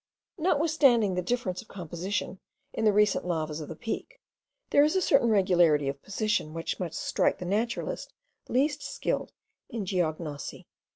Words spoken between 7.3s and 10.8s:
the naturalist least skilled in geognosy.